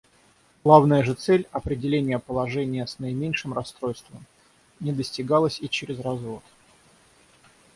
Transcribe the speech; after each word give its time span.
Главная 0.63 1.03
же 1.03 1.13
цель— 1.13 1.47
определение 1.51 2.17
положения 2.17 2.87
с 2.87 2.97
наименьшим 2.97 3.53
расстройством— 3.53 4.25
не 4.79 4.91
достигалась 4.93 5.59
и 5.61 5.69
чрез 5.69 5.99
развод. 5.99 6.41